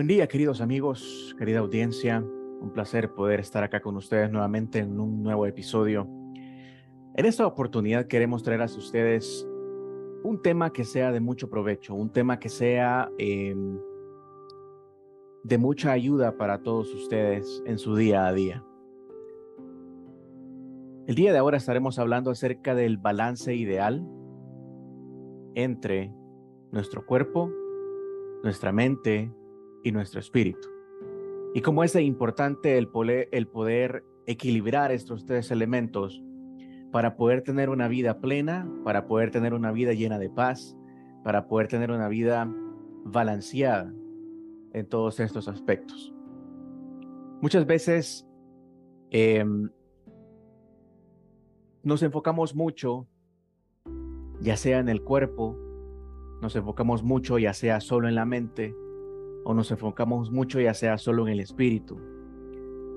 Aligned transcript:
Buen 0.00 0.08
día, 0.08 0.26
queridos 0.28 0.62
amigos, 0.62 1.36
querida 1.36 1.58
audiencia. 1.58 2.24
Un 2.24 2.72
placer 2.72 3.12
poder 3.12 3.38
estar 3.38 3.62
acá 3.62 3.82
con 3.82 3.98
ustedes 3.98 4.30
nuevamente 4.32 4.78
en 4.78 4.98
un 4.98 5.22
nuevo 5.22 5.44
episodio. 5.44 6.08
En 7.14 7.26
esta 7.26 7.46
oportunidad 7.46 8.06
queremos 8.06 8.42
traer 8.42 8.62
a 8.62 8.64
ustedes 8.64 9.46
un 10.22 10.40
tema 10.40 10.72
que 10.72 10.84
sea 10.84 11.12
de 11.12 11.20
mucho 11.20 11.50
provecho, 11.50 11.94
un 11.94 12.10
tema 12.10 12.38
que 12.38 12.48
sea 12.48 13.10
em, 13.18 13.78
de 15.44 15.58
mucha 15.58 15.92
ayuda 15.92 16.38
para 16.38 16.62
todos 16.62 16.94
ustedes 16.94 17.62
en 17.66 17.76
su 17.76 17.94
día 17.94 18.26
a 18.26 18.32
día. 18.32 18.64
El 21.08 21.14
día 21.14 21.30
de 21.30 21.38
ahora 21.38 21.58
estaremos 21.58 21.98
hablando 21.98 22.30
acerca 22.30 22.74
del 22.74 22.96
balance 22.96 23.54
ideal 23.54 24.02
entre 25.54 26.10
nuestro 26.72 27.04
cuerpo, 27.04 27.52
nuestra 28.42 28.72
mente 28.72 29.30
y 29.82 29.92
nuestro 29.92 30.20
espíritu. 30.20 30.68
Y 31.54 31.62
como 31.62 31.82
es 31.82 31.94
importante 31.96 32.78
el 32.78 32.88
poder, 32.88 33.28
el 33.32 33.46
poder 33.48 34.04
equilibrar 34.26 34.92
estos 34.92 35.26
tres 35.26 35.50
elementos 35.50 36.22
para 36.92 37.16
poder 37.16 37.42
tener 37.42 37.68
una 37.68 37.88
vida 37.88 38.20
plena, 38.20 38.68
para 38.84 39.06
poder 39.06 39.30
tener 39.30 39.54
una 39.54 39.72
vida 39.72 39.92
llena 39.92 40.18
de 40.18 40.30
paz, 40.30 40.76
para 41.24 41.46
poder 41.46 41.68
tener 41.68 41.90
una 41.90 42.08
vida 42.08 42.48
balanceada 43.04 43.92
en 44.72 44.86
todos 44.86 45.20
estos 45.20 45.48
aspectos. 45.48 46.12
Muchas 47.40 47.66
veces 47.66 48.28
em, 49.10 49.70
nos 51.82 52.02
enfocamos 52.02 52.54
mucho, 52.54 53.08
ya 54.40 54.56
sea 54.56 54.78
en 54.78 54.88
el 54.88 55.02
cuerpo, 55.02 55.56
nos 56.42 56.54
enfocamos 56.56 57.02
mucho, 57.02 57.38
ya 57.38 57.54
sea 57.54 57.80
solo 57.80 58.08
en 58.08 58.14
la 58.14 58.24
mente, 58.24 58.74
o 59.44 59.54
nos 59.54 59.70
enfocamos 59.70 60.30
mucho 60.30 60.60
ya 60.60 60.74
sea 60.74 60.98
solo 60.98 61.26
en 61.26 61.32
el 61.32 61.40
espíritu. 61.40 61.98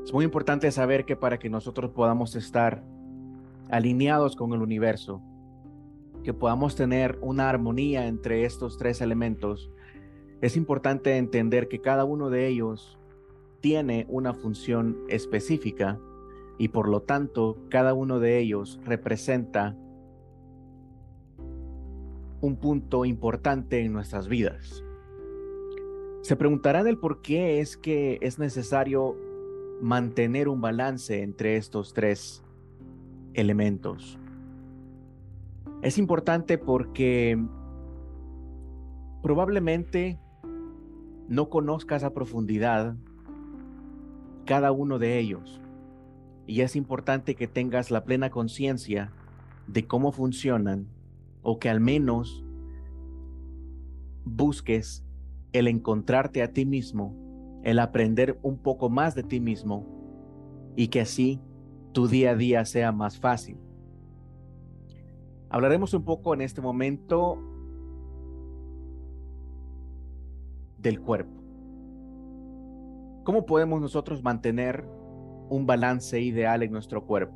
Es 0.03 0.13
muy 0.13 0.25
importante 0.25 0.72
saber 0.72 1.05
que 1.05 1.16
para 1.16 1.39
que 1.39 1.49
nosotros 1.49 1.91
podamos 1.91 2.36
estar 2.36 2.83
alineados 3.69 4.36
con 4.36 4.53
el 4.53 4.61
universo, 4.61 5.21
que 6.23 6.33
podamos 6.33 6.75
tener 6.75 7.17
una 7.21 7.49
armonía 7.49 8.08
entre 8.08 8.45
estos 8.45 8.77
tres 8.77 9.02
elementos, 9.02 9.71
es 10.41 10.58
importante 10.58 11.17
entender 11.17 11.69
que 11.69 11.80
cada 11.80 12.03
uno 12.03 12.30
de 12.30 12.47
ellos 12.47 12.97
tiene 13.61 14.05
una 14.09 14.33
función 14.33 14.97
específica 15.08 15.99
y 16.58 16.67
por 16.67 16.89
lo 16.89 17.02
tanto 17.02 17.58
cada 17.69 17.94
uno 17.94 18.19
de 18.19 18.39
ellos 18.39 18.80
representa 18.83 19.75
un 22.41 22.58
punto 22.58 23.05
importante 23.05 23.80
en 23.80 23.94
nuestras 23.94 24.27
vidas. 24.27 24.83
Se 26.23 26.38
preguntarán 26.38 26.88
el 26.88 26.97
por 26.97 27.21
qué 27.21 27.59
es 27.59 27.75
que 27.75 28.17
es 28.21 28.39
necesario 28.39 29.17
mantener 29.81 30.47
un 30.47 30.61
balance 30.61 31.21
entre 31.21 31.57
estos 31.57 31.93
tres 31.93 32.41
elementos. 33.33 34.17
Es 35.81 35.97
importante 35.97 36.57
porque 36.57 37.38
probablemente 39.21 40.17
no 41.27 41.49
conozcas 41.49 42.05
a 42.05 42.13
profundidad 42.13 42.95
cada 44.45 44.71
uno 44.71 44.99
de 44.99 45.19
ellos. 45.19 45.59
Y 46.47 46.61
es 46.61 46.77
importante 46.77 47.35
que 47.35 47.49
tengas 47.49 47.91
la 47.91 48.05
plena 48.05 48.30
conciencia 48.30 49.11
de 49.67 49.87
cómo 49.87 50.13
funcionan 50.13 50.87
o 51.42 51.59
que 51.59 51.69
al 51.69 51.81
menos 51.81 52.45
busques 54.23 55.03
el 55.53 55.67
encontrarte 55.67 56.41
a 56.41 56.52
ti 56.52 56.65
mismo, 56.65 57.15
el 57.64 57.80
aprender 57.80 58.37
un 58.41 58.58
poco 58.58 58.89
más 58.89 59.15
de 59.15 59.23
ti 59.23 59.39
mismo 59.39 59.86
y 60.75 60.87
que 60.87 61.02
así 61.02 61.39
tu 61.93 62.08
día 62.08 62.31
a 62.31 62.36
día 62.36 62.65
sea 62.65 62.91
más 62.91 63.19
fácil. 63.19 63.58
Hablaremos 65.49 65.93
un 65.93 66.03
poco 66.03 66.33
en 66.33 66.42
este 66.42 66.61
momento 66.61 67.37
del 70.80 70.99
cuerpo. 70.99 71.31
¿Cómo 73.23 73.45
podemos 73.45 73.80
nosotros 73.80 74.23
mantener 74.23 74.83
un 75.49 75.65
balance 75.65 76.19
ideal 76.19 76.63
en 76.63 76.71
nuestro 76.71 77.05
cuerpo? 77.05 77.36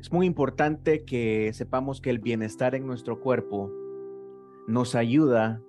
Es 0.00 0.12
muy 0.12 0.26
importante 0.26 1.04
que 1.04 1.50
sepamos 1.52 2.00
que 2.00 2.10
el 2.10 2.20
bienestar 2.20 2.74
en 2.74 2.86
nuestro 2.86 3.20
cuerpo 3.20 3.70
nos 4.66 4.94
ayuda 4.94 5.60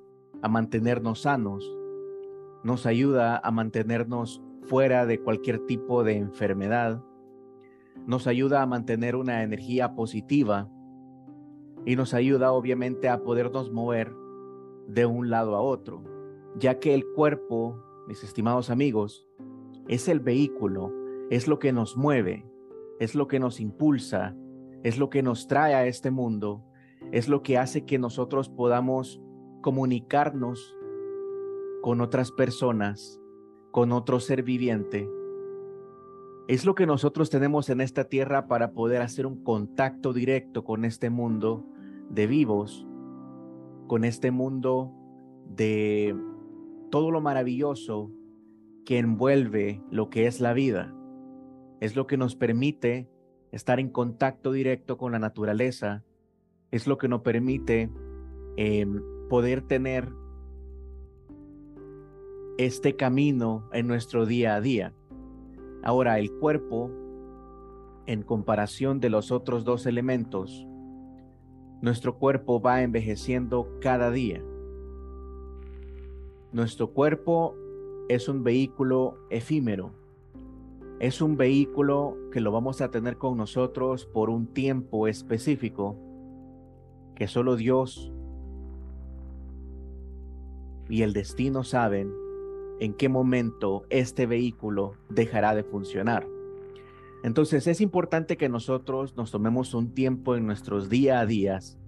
a 0.41 0.47
mantenernos 0.47 1.21
sanos, 1.21 1.75
nos 2.63 2.85
ayuda 2.85 3.37
a 3.37 3.51
mantenernos 3.51 4.41
fuera 4.63 5.05
de 5.05 5.19
cualquier 5.19 5.65
tipo 5.65 6.03
de 6.03 6.17
enfermedad, 6.17 7.03
nos 8.05 8.27
ayuda 8.27 8.61
a 8.61 8.65
mantener 8.65 9.15
una 9.15 9.43
energía 9.43 9.95
positiva 9.95 10.69
y 11.85 11.95
nos 11.95 12.13
ayuda 12.13 12.51
obviamente 12.51 13.09
a 13.09 13.23
podernos 13.23 13.71
mover 13.71 14.13
de 14.87 15.05
un 15.05 15.29
lado 15.29 15.55
a 15.55 15.61
otro, 15.61 16.03
ya 16.57 16.79
que 16.79 16.93
el 16.93 17.05
cuerpo, 17.15 17.81
mis 18.07 18.23
estimados 18.23 18.69
amigos, 18.69 19.27
es 19.87 20.07
el 20.07 20.19
vehículo, 20.19 20.91
es 21.29 21.47
lo 21.47 21.59
que 21.59 21.73
nos 21.73 21.97
mueve, 21.97 22.45
es 22.99 23.15
lo 23.15 23.27
que 23.27 23.39
nos 23.39 23.59
impulsa, 23.59 24.35
es 24.83 24.97
lo 24.97 25.09
que 25.09 25.23
nos 25.23 25.47
trae 25.47 25.73
a 25.73 25.85
este 25.87 26.11
mundo 26.11 26.63
es 27.13 27.29
lo 27.29 27.43
que 27.43 27.59
hace 27.59 27.85
que 27.85 27.99
nosotros 27.99 28.49
podamos 28.49 29.21
comunicarnos 29.61 30.75
con 31.83 32.01
otras 32.01 32.31
personas, 32.31 33.21
con 33.69 33.91
otro 33.91 34.19
ser 34.19 34.41
viviente. 34.41 35.07
Es 36.47 36.65
lo 36.65 36.73
que 36.73 36.87
nosotros 36.87 37.29
tenemos 37.29 37.69
en 37.69 37.81
esta 37.81 38.05
tierra 38.05 38.47
para 38.47 38.71
poder 38.71 39.03
hacer 39.03 39.27
un 39.27 39.43
contacto 39.43 40.11
directo 40.11 40.63
con 40.63 40.85
este 40.85 41.11
mundo 41.11 41.63
de 42.09 42.25
vivos, 42.25 42.87
con 43.85 44.05
este 44.05 44.31
mundo 44.31 44.91
de 45.45 46.15
todo 46.89 47.11
lo 47.11 47.21
maravilloso 47.21 48.09
que 48.85 48.97
envuelve 48.97 49.83
lo 49.91 50.09
que 50.09 50.25
es 50.25 50.41
la 50.41 50.53
vida. 50.53 50.95
Es 51.79 51.95
lo 51.95 52.07
que 52.07 52.17
nos 52.17 52.35
permite 52.35 53.07
estar 53.51 53.79
en 53.79 53.89
contacto 53.89 54.51
directo 54.51 54.97
con 54.97 55.11
la 55.11 55.19
naturaleza, 55.19 56.03
es 56.73 56.87
lo 56.87 56.97
que 56.97 57.07
nos 57.07 57.21
permite 57.21 57.91
em, 58.57 58.99
poder 59.29 59.61
tener 59.61 60.09
este 62.57 62.95
camino 62.95 63.69
en 63.73 63.85
nuestro 63.85 64.25
día 64.25 64.55
a 64.55 64.61
día. 64.61 64.91
Ahora, 65.83 66.17
el 66.17 66.31
cuerpo, 66.31 66.89
en 68.07 68.23
comparación 68.23 68.99
de 68.99 69.11
los 69.11 69.31
otros 69.31 69.65
dos 69.65 69.85
elementos, 69.85 70.65
nuestro 71.79 72.17
cuerpo 72.17 72.59
va 72.59 72.81
envejeciendo 72.81 73.77
cada 73.79 74.09
día. 74.09 74.43
Nuestro 76.51 76.89
cuerpo 76.89 77.55
es 78.09 78.27
un 78.27 78.43
vehículo 78.43 79.19
efímero. 79.29 79.91
Es 80.99 81.21
un 81.21 81.37
vehículo 81.37 82.17
que 82.31 82.41
lo 82.41 82.51
vamos 82.51 82.81
a 82.81 82.89
tener 82.89 83.17
con 83.19 83.37
nosotros 83.37 84.07
por 84.07 84.31
un 84.31 84.47
tiempo 84.47 85.07
específico 85.07 86.12
que 87.15 87.27
solo 87.27 87.55
Dios 87.55 88.11
y 90.89 91.01
el 91.01 91.13
destino 91.13 91.63
saben 91.63 92.11
en 92.79 92.93
qué 92.93 93.09
momento 93.09 93.85
este 93.89 94.25
vehículo 94.25 94.93
dejará 95.09 95.55
de 95.55 95.63
funcionar. 95.63 96.27
Entonces 97.23 97.67
es 97.67 97.79
importante 97.79 98.35
que 98.35 98.49
nosotros 98.49 99.15
nos 99.15 99.31
tomemos 99.31 99.73
un 99.73 99.93
tiempo 99.93 100.35
en 100.35 100.45
nuestros 100.45 100.89
día 100.89 101.21
a 101.21 101.25
días 101.25 101.79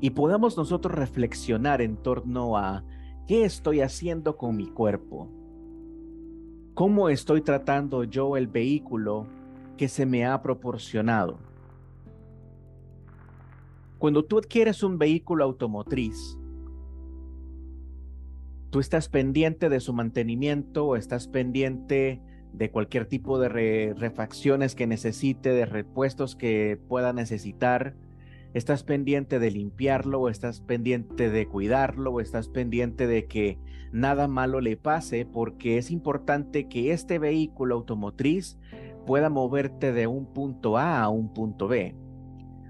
y 0.00 0.10
podamos 0.10 0.56
nosotros 0.56 0.94
reflexionar 0.94 1.80
en 1.80 1.96
torno 1.96 2.56
a 2.56 2.84
qué 3.26 3.44
estoy 3.44 3.80
haciendo 3.80 4.36
con 4.36 4.56
mi 4.56 4.66
cuerpo, 4.66 5.30
cómo 6.74 7.08
estoy 7.08 7.42
tratando 7.42 8.04
yo 8.04 8.36
el 8.36 8.48
vehículo 8.48 9.26
que 9.76 9.88
se 9.88 10.04
me 10.04 10.26
ha 10.26 10.42
proporcionado. 10.42 11.38
Cuando 13.98 14.26
tú 14.26 14.36
adquieres 14.36 14.82
un 14.82 14.98
vehículo 14.98 15.44
automotriz, 15.44 16.38
tú 18.68 18.78
estás 18.78 19.08
pendiente 19.08 19.70
de 19.70 19.80
su 19.80 19.94
mantenimiento 19.94 20.86
o 20.86 20.96
estás 20.96 21.28
pendiente 21.28 22.20
de 22.52 22.70
cualquier 22.70 23.06
tipo 23.06 23.38
de 23.38 23.94
refacciones 23.96 24.74
que 24.74 24.86
necesite, 24.86 25.48
de 25.48 25.64
repuestos 25.64 26.36
que 26.36 26.78
pueda 26.88 27.14
necesitar. 27.14 27.94
Estás 28.52 28.84
pendiente 28.84 29.38
de 29.38 29.50
limpiarlo 29.50 30.20
o 30.20 30.28
estás 30.28 30.60
pendiente 30.60 31.30
de 31.30 31.46
cuidarlo 31.46 32.12
o 32.12 32.20
estás 32.20 32.48
pendiente 32.48 33.06
de 33.06 33.26
que 33.26 33.58
nada 33.92 34.28
malo 34.28 34.60
le 34.60 34.76
pase 34.76 35.24
porque 35.24 35.78
es 35.78 35.90
importante 35.90 36.68
que 36.68 36.92
este 36.92 37.18
vehículo 37.18 37.76
automotriz 37.76 38.58
pueda 39.06 39.30
moverte 39.30 39.92
de 39.92 40.06
un 40.06 40.26
punto 40.26 40.76
A 40.76 41.02
a 41.02 41.08
un 41.08 41.32
punto 41.32 41.66
B. 41.66 41.94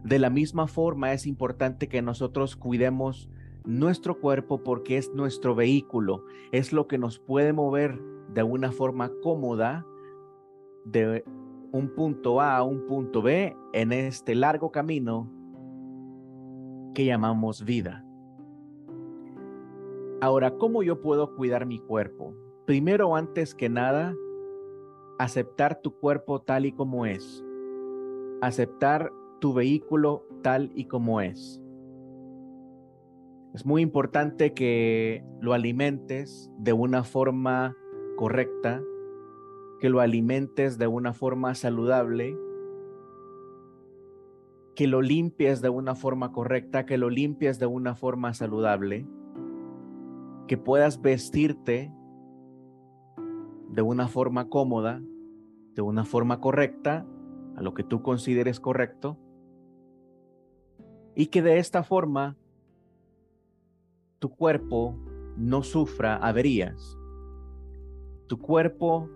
De 0.07 0.21
la 0.21 0.31
misma 0.31 0.69
forma 0.69 1.13
es 1.13 1.27
importante 1.27 1.89
que 1.89 2.01
nosotros 2.01 2.55
cuidemos 2.55 3.29
nuestro 3.65 4.21
cuerpo 4.21 4.63
porque 4.63 4.99
es 4.99 5.13
nuestro 5.13 5.57
vehículo, 5.57 6.25
es 6.53 6.73
lo 6.73 6.87
que 6.87 6.97
nos 6.97 7.19
puede 7.19 7.53
mover 7.53 8.01
de 8.33 8.45
una 8.45 8.71
forma 8.71 9.11
cómoda 9.21 9.85
de 10.85 11.25
un 11.73 11.93
punto 11.93 12.41
A 12.41 12.57
a 12.57 12.63
un 12.63 12.87
punto 12.87 13.21
B 13.21 13.57
en 13.73 13.91
este 13.91 14.37
largo 14.37 14.71
camino 14.71 15.29
que 16.95 17.05
llamamos 17.05 17.65
vida. 17.65 18.05
Ahora, 20.21 20.53
¿cómo 20.53 20.85
yo 20.85 21.01
puedo 21.01 21.35
cuidar 21.35 21.67
mi 21.67 21.81
cuerpo? 21.81 22.33
Primero, 22.65 23.17
antes 23.17 23.57
que 23.57 23.69
nada, 23.69 24.15
aceptar 25.19 25.81
tu 25.83 25.99
cuerpo 25.99 26.43
tal 26.43 26.65
y 26.65 26.71
como 26.71 27.07
es. 27.07 27.45
Aceptar 28.41 29.11
tu 29.47 29.55
vehículo 29.55 30.27
tal 30.43 30.73
y 30.75 30.87
como 30.87 31.21
es. 31.21 31.63
Es 33.55 33.65
muy 33.65 33.81
importante 33.81 34.55
que 34.55 35.25
lo 35.41 35.53
alimentes 35.53 36.51
de 36.59 36.73
una 36.73 37.05
forma 37.05 37.77
correcta, 38.17 38.83
que 39.79 39.89
lo 39.89 40.01
alimentes 40.01 40.79
de 40.79 40.89
una 40.89 41.13
forma 41.13 41.55
saludable, 41.55 42.37
que 44.75 44.89
lo 44.89 45.01
limpies 45.01 45.63
de 45.63 45.69
una 45.69 45.95
forma 45.95 46.33
correcta, 46.33 46.87
que 46.87 46.99
lo 46.99 47.09
limpies 47.09 47.61
de 47.61 47.67
una 47.67 47.95
forma 47.95 48.35
saludable, 48.35 49.07
que 50.49 50.59
puedas 50.59 51.01
vestirte 51.03 51.93
de 53.69 53.83
una 53.83 54.09
forma 54.09 54.49
cómoda, 54.49 55.01
de 55.77 55.83
una 55.83 56.05
forma 56.05 56.41
correcta, 56.41 57.07
a 57.55 57.63
lo 57.63 57.75
que 57.75 57.85
tú 57.85 58.03
consideres 58.03 58.59
correcto, 58.59 59.21
y 61.17 61.27
que 61.29 61.43
de 61.43 61.59
esta 61.59 61.83
forma 61.83 62.37
tu 64.19 64.29
cuerpo 64.29 64.95
no 65.37 65.63
sufra 65.63 66.17
averías. 66.17 66.97
Tu 68.27 68.39
cuerpo, 68.39 69.09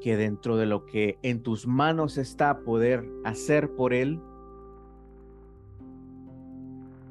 que 0.00 0.16
dentro 0.16 0.56
de 0.56 0.66
lo 0.66 0.86
que 0.86 1.18
en 1.22 1.42
tus 1.42 1.66
manos 1.66 2.16
está 2.16 2.60
poder 2.60 3.04
hacer 3.24 3.74
por 3.74 3.92
él, 3.92 4.20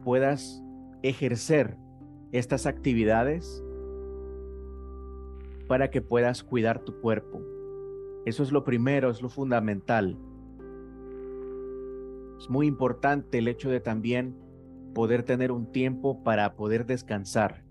puedas 0.06 0.64
ejercer 1.02 1.78
estas 2.32 2.66
actividades 2.66 3.64
para 5.68 5.90
que 5.92 6.02
puedas 6.02 6.42
cuidar 6.44 6.80
tu 6.80 7.02
cuerpo. 7.02 7.42
Eso 8.26 8.44
es 8.44 8.52
lo 8.54 8.64
primero, 8.64 9.10
es 9.10 9.22
lo 9.22 9.30
fundamental. 9.30 10.18
Es 12.44 12.50
muy 12.50 12.68
importante 12.68 13.38
el 13.38 13.48
hecho 13.48 13.70
de 13.70 13.80
también 13.80 14.36
poder 14.94 15.24
tener 15.24 15.54
un 15.54 15.72
tiempo 15.72 16.26
para 16.26 16.56
poder 16.56 16.86
descansar. 16.86 17.64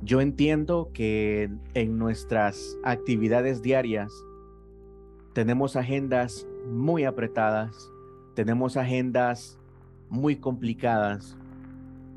Yo 0.00 0.22
entiendo 0.22 0.88
que 0.94 1.50
en 1.74 1.98
nuestras 1.98 2.78
actividades 2.84 3.60
diarias 3.60 4.10
tenemos 5.34 5.76
agendas 5.76 6.46
muy 6.66 7.04
apretadas, 7.04 7.92
tenemos 8.34 8.78
agendas 8.78 9.58
muy 10.08 10.36
complicadas, 10.36 11.36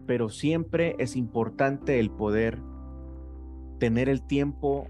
pero 0.05 0.29
siempre 0.29 0.95
es 0.97 1.17
importante 1.17 1.99
el 1.99 2.09
poder 2.09 2.57
tener 3.79 4.07
el 4.07 4.25
tiempo 4.25 4.87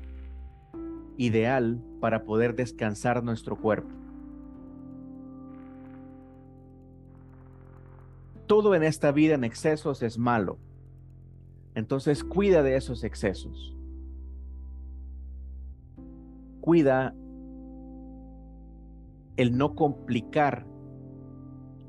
ideal 1.17 1.81
para 1.99 2.25
poder 2.25 2.55
descansar 2.55 3.23
nuestro 3.23 3.55
cuerpo. 3.55 3.96
Todo 8.47 8.73
en 8.75 8.83
esta 8.83 9.11
vida 9.11 9.35
en 9.35 9.43
excesos 9.43 10.01
es 10.01 10.17
malo. 10.17 10.57
Entonces 11.75 12.23
cuida 12.23 12.63
de 12.63 12.75
esos 12.75 13.03
excesos. 13.03 13.75
Cuida 16.61 17.13
el 19.35 19.55
no 19.57 19.75
complicar 19.75 20.65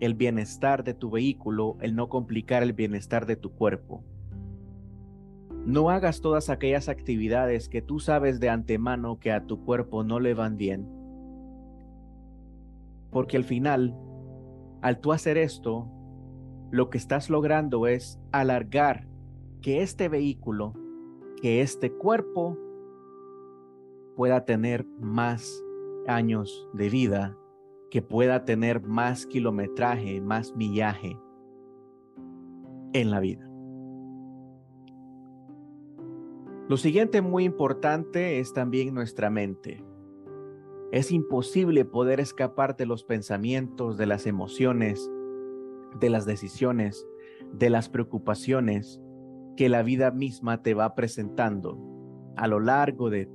el 0.00 0.14
bienestar 0.14 0.84
de 0.84 0.94
tu 0.94 1.10
vehículo, 1.10 1.76
el 1.80 1.96
no 1.96 2.08
complicar 2.08 2.62
el 2.62 2.72
bienestar 2.72 3.26
de 3.26 3.36
tu 3.36 3.52
cuerpo. 3.52 4.04
No 5.64 5.90
hagas 5.90 6.20
todas 6.20 6.50
aquellas 6.50 6.88
actividades 6.88 7.68
que 7.68 7.82
tú 7.82 7.98
sabes 7.98 8.40
de 8.40 8.48
antemano 8.48 9.18
que 9.18 9.32
a 9.32 9.44
tu 9.44 9.64
cuerpo 9.64 10.04
no 10.04 10.20
le 10.20 10.34
van 10.34 10.56
bien. 10.56 10.88
Porque 13.10 13.36
al 13.36 13.44
final, 13.44 13.96
al 14.82 15.00
tú 15.00 15.12
hacer 15.12 15.36
esto, 15.38 15.88
lo 16.70 16.90
que 16.90 16.98
estás 16.98 17.30
logrando 17.30 17.86
es 17.86 18.18
alargar 18.32 19.06
que 19.62 19.82
este 19.82 20.08
vehículo, 20.08 20.74
que 21.40 21.62
este 21.62 21.92
cuerpo 21.92 22.56
pueda 24.16 24.44
tener 24.44 24.84
más 25.00 25.64
años 26.06 26.68
de 26.72 26.90
vida, 26.90 27.36
que 27.90 28.02
pueda 28.02 28.44
tener 28.44 28.82
más 28.82 29.26
kilometraje, 29.26 30.20
más 30.20 30.54
millaje 30.56 31.18
en 32.92 33.10
la 33.10 33.20
vida. 33.20 33.48
Lo 36.68 36.76
siguiente 36.76 37.22
muy 37.22 37.44
importante 37.44 38.40
es 38.40 38.52
también 38.52 38.92
nuestra 38.92 39.30
mente. 39.30 39.82
Es 40.92 41.10
imposible 41.12 41.86
poder 41.86 42.20
escapar 42.20 42.76
de 42.76 42.84
los 42.84 43.04
pensamientos, 43.04 43.96
de 43.96 44.06
las 44.06 44.26
emociones, 44.26 45.10
de 46.00 46.10
las 46.10 46.26
decisiones, 46.26 47.06
de 47.52 47.70
las 47.70 47.88
preocupaciones 47.88 49.00
que 49.56 49.68
la 49.68 49.82
vida 49.82 50.10
misma 50.10 50.62
te 50.62 50.74
va 50.74 50.94
presentando 50.94 51.78
a 52.36 52.46
lo 52.46 52.60
largo 52.60 53.10
de 53.10 53.28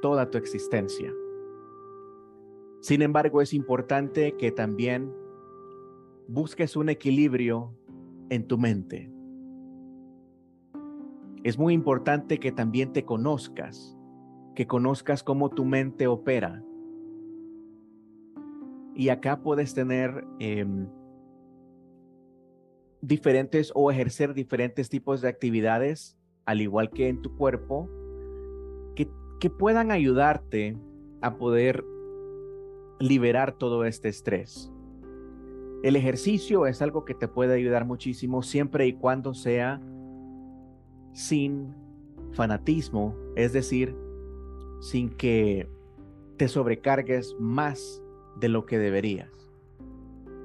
toda 0.00 0.28
tu 0.30 0.38
existencia. 0.38 1.12
Sin 2.80 3.00
embargo, 3.00 3.40
es 3.40 3.54
importante 3.54 4.36
que 4.36 4.50
también 4.50 5.12
busques 6.26 6.76
un 6.76 6.88
equilibrio 6.88 7.72
en 8.28 8.48
tu 8.48 8.58
mente. 8.58 9.12
Es 11.44 11.58
muy 11.58 11.74
importante 11.74 12.38
que 12.38 12.50
también 12.50 12.92
te 12.92 13.04
conozcas, 13.04 13.96
que 14.56 14.66
conozcas 14.66 15.22
cómo 15.22 15.50
tu 15.50 15.64
mente 15.64 16.08
opera. 16.08 16.64
Y 18.94 19.08
acá 19.10 19.42
puedes 19.42 19.74
tener 19.74 20.24
em, 20.38 20.88
diferentes 23.02 23.72
o 23.74 23.90
ejercer 23.90 24.32
diferentes 24.32 24.88
tipos 24.88 25.20
de 25.20 25.28
actividades, 25.28 26.16
al 26.46 26.62
igual 26.62 26.90
que 26.90 27.08
en 27.08 27.20
tu 27.20 27.36
cuerpo, 27.36 27.90
que, 28.94 29.10
que 29.40 29.50
puedan 29.50 29.90
ayudarte 29.90 30.78
a 31.20 31.36
poder 31.36 31.84
liberar 33.00 33.52
todo 33.58 33.84
este 33.84 34.08
estrés. 34.08 34.72
El 35.82 35.96
ejercicio 35.96 36.66
es 36.66 36.80
algo 36.80 37.04
que 37.04 37.14
te 37.14 37.26
puede 37.26 37.54
ayudar 37.54 37.84
muchísimo 37.84 38.42
siempre 38.42 38.86
y 38.86 38.92
cuando 38.92 39.34
sea 39.34 39.80
sin 41.12 41.74
fanatismo, 42.32 43.16
es 43.34 43.52
decir, 43.52 43.96
sin 44.80 45.10
que 45.10 45.68
te 46.36 46.46
sobrecargues 46.46 47.34
más 47.40 48.02
de 48.38 48.48
lo 48.48 48.64
que 48.64 48.78
deberías. 48.78 49.41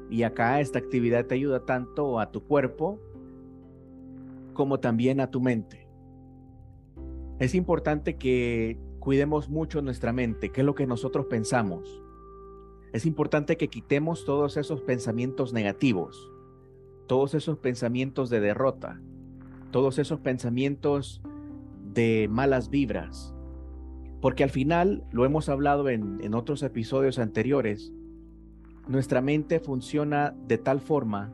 Y 0.10 0.24
acá 0.24 0.62
esta 0.62 0.80
actividad 0.80 1.26
te 1.26 1.36
ayuda 1.36 1.66
tanto 1.66 2.20
a 2.20 2.32
tu 2.32 2.44
cuerpo 2.44 3.00
como 4.54 4.80
también 4.80 5.20
a 5.20 5.30
tu 5.30 5.42
mente. 5.42 5.88
Es 7.40 7.54
importante 7.54 8.16
que 8.16 8.80
cuidemos 9.00 9.50
mucho 9.50 9.82
nuestra 9.82 10.12
mente, 10.12 10.52
qué 10.52 10.62
es 10.62 10.66
lo 10.66 10.76
que 10.76 10.88
nosotros 10.88 11.28
pensamos. 11.28 12.02
Es 12.94 13.06
importante 13.06 13.58
que 13.58 13.68
quitemos 13.68 14.26
todos 14.26 14.58
esos 14.58 14.82
pensamientos 14.82 15.54
negativos, 15.54 16.32
todos 17.06 17.36
esos 17.36 17.60
pensamientos 17.60 18.30
de 18.30 18.40
derrota, 18.40 19.00
todos 19.72 20.00
esos 20.00 20.20
pensamientos 20.20 21.22
de 21.94 22.28
malas 22.32 22.70
vibras. 22.70 23.36
Porque 24.22 24.44
al 24.44 24.50
final, 24.50 25.06
lo 25.12 25.26
hemos 25.26 25.48
hablado 25.50 25.90
en, 25.90 26.20
en 26.24 26.34
otros 26.34 26.64
episodios 26.64 27.20
anteriores, 27.20 27.94
nuestra 28.88 29.22
mente 29.22 29.60
funciona 29.60 30.36
de 30.48 30.58
tal 30.58 30.79
forma 30.79 31.34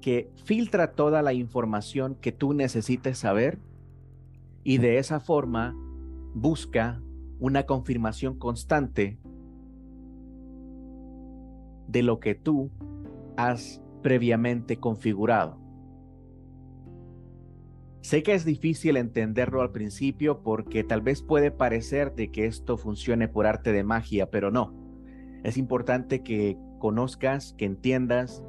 que 0.00 0.30
filtra 0.44 0.92
toda 0.92 1.22
la 1.22 1.32
información 1.32 2.14
que 2.14 2.32
tú 2.32 2.52
necesites 2.54 3.18
saber 3.18 3.58
y 4.62 4.78
de 4.78 4.98
esa 4.98 5.20
forma 5.20 5.74
busca 6.34 7.02
una 7.38 7.66
confirmación 7.66 8.38
constante 8.38 9.18
de 11.88 12.02
lo 12.02 12.20
que 12.20 12.34
tú 12.34 12.70
has 13.36 13.82
previamente 14.02 14.78
configurado. 14.78 15.58
Sé 18.00 18.22
que 18.22 18.34
es 18.34 18.44
difícil 18.44 18.96
entenderlo 18.96 19.62
al 19.62 19.72
principio 19.72 20.42
porque 20.42 20.84
tal 20.84 21.00
vez 21.00 21.22
puede 21.22 21.50
parecer 21.50 22.14
de 22.14 22.30
que 22.30 22.46
esto 22.46 22.76
funcione 22.76 23.26
por 23.26 23.46
arte 23.46 23.72
de 23.72 23.82
magia, 23.82 24.30
pero 24.30 24.52
no. 24.52 24.72
Es 25.42 25.56
importante 25.56 26.22
que 26.22 26.56
conozcas, 26.78 27.54
que 27.58 27.64
entiendas 27.64 28.42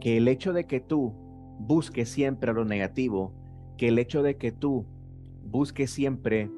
que 0.00 0.16
el 0.16 0.28
hecho 0.28 0.52
de 0.52 0.66
que 0.66 0.80
tú 0.80 1.12
busques 1.58 2.08
siempre 2.08 2.52
lo 2.52 2.64
negativo, 2.64 3.32
que 3.76 3.88
el 3.88 3.98
hecho 3.98 4.22
de 4.22 4.36
que 4.36 4.52
tú 4.52 4.86
busques 5.44 5.90
siempre 5.90 6.50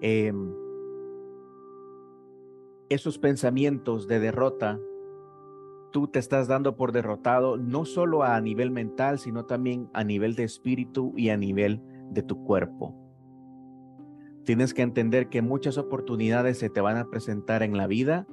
em, 0.00 0.52
esos 2.88 3.18
pensamientos 3.18 4.08
de 4.08 4.20
derrota, 4.20 4.78
tú 5.92 6.08
te 6.08 6.18
estás 6.18 6.48
dando 6.48 6.76
por 6.76 6.92
derrotado 6.92 7.56
no 7.56 7.84
solo 7.84 8.22
a 8.22 8.40
nivel 8.40 8.70
mental, 8.70 9.18
sino 9.18 9.44
también 9.44 9.88
a 9.92 10.04
nivel 10.04 10.34
de 10.34 10.44
espíritu 10.44 11.12
y 11.16 11.30
a 11.30 11.36
nivel 11.36 11.82
de 12.10 12.22
tu 12.22 12.44
cuerpo. 12.44 12.94
Tienes 14.44 14.74
que 14.74 14.82
entender 14.82 15.28
que 15.28 15.42
muchas 15.42 15.78
oportunidades 15.78 16.58
se 16.58 16.70
te 16.70 16.80
van 16.80 16.96
a 16.96 17.04
presentar 17.04 17.62
en 17.62 17.76
la 17.76 17.86
vida 17.86 18.26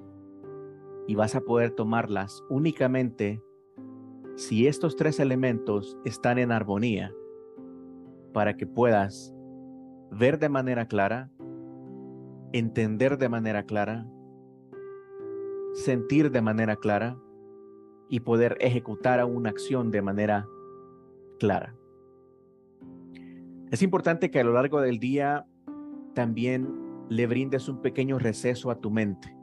y 1.08 1.16
vas 1.16 1.36
a 1.36 1.42
poder 1.42 1.72
tomarlas 1.72 2.44
únicamente 2.50 3.42
si 4.36 4.68
estos 4.68 4.96
tres 4.96 5.20
elementos 5.20 5.98
están 6.06 6.38
en 6.38 6.52
armonía 6.52 7.12
para 8.34 8.56
que 8.56 8.68
puedas 8.68 9.34
ver 10.12 10.38
de 10.38 10.50
manera 10.50 10.88
clara, 10.88 11.32
entender 12.54 13.18
de 13.18 13.30
manera 13.30 13.64
clara, 13.64 14.06
sentir 15.74 16.32
de 16.32 16.42
manera 16.42 16.76
clara 16.76 17.18
y 18.10 18.20
poder 18.20 18.58
ejecutar 18.60 19.24
una 19.26 19.50
acción 19.50 19.92
de 19.92 20.02
manera 20.02 20.48
clara. 21.40 21.76
Es 23.72 23.82
importante 23.82 24.32
que 24.32 24.40
a 24.40 24.44
lo 24.44 24.54
largo 24.54 24.82
del 24.82 25.00
día 25.00 25.46
también 26.14 26.68
le 27.10 27.28
brindes 27.28 27.68
un 27.70 27.82
pequeño 27.82 28.18
receso 28.18 28.72
a 28.72 28.80
tu 28.80 28.92
mente. 28.92 29.37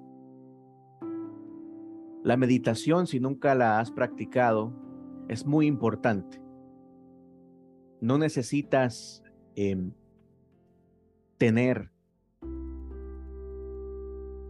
La 2.24 2.38
meditación, 2.38 3.06
si 3.06 3.20
nunca 3.20 3.54
la 3.54 3.78
has 3.78 3.90
practicado, 3.90 4.72
es 5.28 5.44
muy 5.44 5.66
importante. 5.66 6.40
No 8.00 8.16
necesitas 8.16 9.22
em, 9.56 9.92
tener 11.36 11.92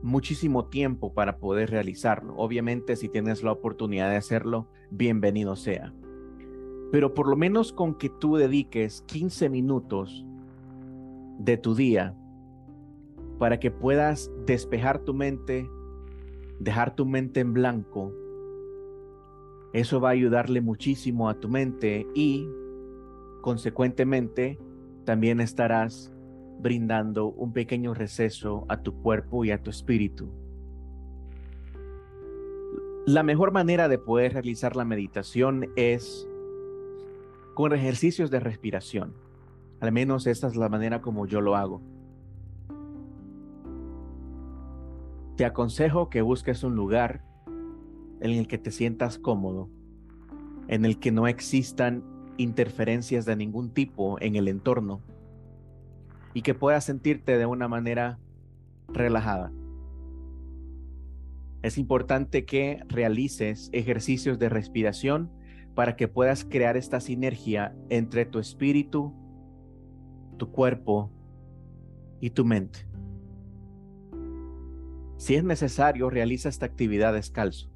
muchísimo 0.05 0.67
tiempo 0.67 1.15
para 1.15 1.39
poder 1.39 1.71
realizarlo. 1.71 2.37
Obviamente, 2.37 2.95
si 2.95 3.09
tienes 3.09 3.43
la 3.43 3.51
oportunidad 3.51 4.09
de 4.09 4.19
hacerlo, 4.19 4.69
bienvenido 4.93 5.57
sea. 5.57 5.93
Pero 6.93 7.13
por 7.13 7.27
lo 7.27 7.35
menos 7.35 7.73
con 7.73 7.97
que 7.97 8.09
tú 8.09 8.37
dediques 8.37 9.03
15 9.09 9.49
minutos 9.49 10.25
de 11.41 11.57
tu 11.57 11.75
día 11.75 12.15
para 13.41 13.59
que 13.59 13.73
puedas 13.73 14.31
despejar 14.47 15.01
tu 15.01 15.13
mente, 15.13 15.69
dejar 16.59 16.95
tu 16.95 17.07
mente 17.07 17.41
en 17.41 17.53
blanco. 17.53 18.13
Eso 19.73 20.01
va 20.01 20.11
a 20.11 20.13
ayudarle 20.13 20.61
muchísimo 20.61 21.29
a 21.29 21.41
tu 21.41 21.49
mente 21.49 22.07
y 22.15 22.49
consecuentemente 23.41 24.59
también 25.05 25.41
estarás 25.41 26.13
brindando 26.61 27.27
un 27.27 27.53
pequeño 27.53 27.93
receso 27.93 28.65
a 28.69 28.83
tu 28.83 28.95
cuerpo 29.03 29.45
y 29.45 29.51
a 29.51 29.63
tu 29.63 29.71
espíritu. 29.71 30.31
La 33.07 33.23
mejor 33.23 33.53
manera 33.53 33.89
de 33.89 33.99
poder 33.99 34.33
realizar 34.33 34.77
la 34.77 34.87
meditación 34.87 35.67
es 35.77 36.27
con 37.53 37.75
ejercicios 37.75 38.31
de 38.31 38.41
respiración. 38.41 39.13
Al 39.81 39.93
menos 39.93 40.27
esta 40.27 40.47
es 40.47 40.57
la 40.57 40.71
manera 40.71 41.03
como 41.03 41.27
yo 41.27 41.43
lo 41.43 41.57
hago. 41.57 41.83
Te 45.37 45.45
aconsejo 45.45 46.11
que 46.11 46.23
busques 46.23 46.63
un 46.63 46.77
lugar 46.77 47.25
en 48.21 48.31
el 48.31 48.47
que 48.47 48.57
te 48.57 48.71
sientas 48.71 49.19
cómodo, 49.19 49.69
en 50.69 50.85
el 50.85 51.01
que 51.01 51.11
no 51.11 51.27
existan 51.27 52.05
interferencias 52.37 53.25
de 53.25 53.37
ningún 53.37 53.71
tipo 53.71 54.21
en 54.21 54.37
el 54.37 54.49
entorno 54.49 55.01
y 56.35 56.43
que 56.43 56.55
puedas 56.55 56.85
sentirte 56.85 57.37
de 57.37 57.47
una 57.47 57.69
manera 57.69 58.19
relajada. 58.89 59.53
Es 61.63 61.79
importante 61.79 62.45
que 62.45 62.83
realices 62.89 63.71
ejercicios 63.73 64.39
de 64.39 64.49
respiración 64.49 65.31
para 65.75 65.97
que 65.97 66.09
puedas 66.09 66.45
crear 66.45 66.77
esta 66.77 67.01
sinergia 67.01 67.75
entre 67.89 68.25
tu 68.25 68.39
espíritu, 68.39 69.13
tu 70.37 70.53
cuerpo 70.53 71.11
y 72.21 72.31
tu 72.31 72.45
mente. 72.45 72.94
Si 75.25 75.37
es 75.37 75.43
necesario, 75.43 76.11
realiza 76.11 76.51
esta 76.51 76.67
actividad 76.67 77.15
descalzo 77.15 77.71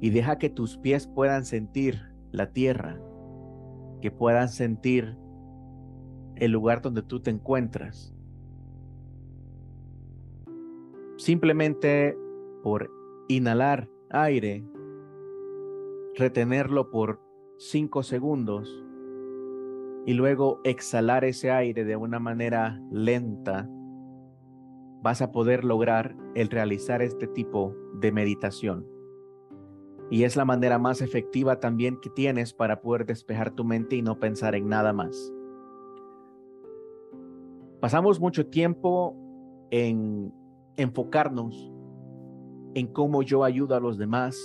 y 0.00 0.10
deja 0.10 0.36
que 0.36 0.50
tus 0.50 0.76
pies 0.78 1.06
puedan 1.06 1.44
sentir 1.44 2.12
la 2.32 2.50
tierra, 2.50 3.00
que 4.02 4.10
puedan 4.10 4.48
sentir 4.48 5.16
el 6.34 6.50
lugar 6.50 6.82
donde 6.82 7.02
tú 7.02 7.20
te 7.20 7.30
encuentras. 7.30 8.12
Simplemente 11.18 12.18
por 12.64 12.90
inhalar 13.28 13.88
aire, 14.10 14.64
retenerlo 16.16 16.90
por 16.90 17.20
cinco 17.58 18.02
segundos 18.02 18.84
y 20.04 20.14
luego 20.14 20.60
exhalar 20.64 21.24
ese 21.24 21.52
aire 21.52 21.84
de 21.84 21.94
una 21.94 22.18
manera 22.18 22.82
lenta, 22.90 23.70
vas 25.04 25.20
a 25.20 25.32
poder 25.32 25.64
lograr 25.64 26.16
el 26.34 26.48
realizar 26.48 27.02
este 27.02 27.26
tipo 27.26 27.76
de 27.92 28.10
meditación. 28.10 28.88
Y 30.10 30.24
es 30.24 30.34
la 30.34 30.46
manera 30.46 30.78
más 30.78 31.02
efectiva 31.02 31.60
también 31.60 32.00
que 32.00 32.08
tienes 32.08 32.54
para 32.54 32.80
poder 32.80 33.04
despejar 33.04 33.50
tu 33.50 33.64
mente 33.64 33.96
y 33.96 34.02
no 34.02 34.18
pensar 34.18 34.54
en 34.54 34.66
nada 34.66 34.94
más. 34.94 35.30
Pasamos 37.80 38.18
mucho 38.18 38.46
tiempo 38.46 39.14
en 39.70 40.32
enfocarnos 40.78 41.70
en 42.72 42.86
cómo 42.86 43.22
yo 43.22 43.44
ayudo 43.44 43.74
a 43.74 43.80
los 43.80 43.98
demás, 43.98 44.40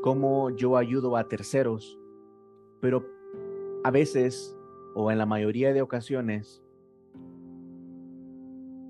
cómo 0.00 0.50
yo 0.50 0.76
ayudo 0.76 1.16
a 1.16 1.26
terceros, 1.26 1.98
pero 2.80 3.04
a 3.82 3.90
veces 3.90 4.56
o 4.94 5.10
en 5.10 5.18
la 5.18 5.26
mayoría 5.26 5.72
de 5.72 5.82
ocasiones 5.82 6.61